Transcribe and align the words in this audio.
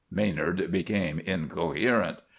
Maynard 0.09 0.71
became 0.71 1.19
incoherent. 1.19 2.23